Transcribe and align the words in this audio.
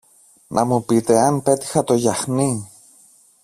να 0.47 0.65
μου 0.65 0.85
πείτε 0.85 1.19
αν 1.19 1.41
πέτυχα 1.43 1.83
το 1.83 1.93
γιαχνί. 1.93 2.71